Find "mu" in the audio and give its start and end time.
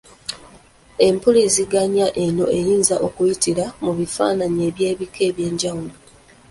3.83-3.91